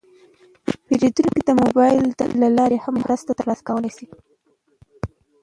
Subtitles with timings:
[0.85, 1.97] پیرودونکي د موبایل
[2.41, 4.07] له لارې هم مرسته ترلاسه کولی شي.